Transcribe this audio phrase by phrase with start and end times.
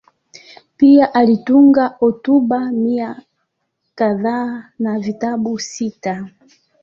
[0.77, 3.21] Pia alitunga hotuba mia
[3.95, 6.29] kadhaa na vitabu sita.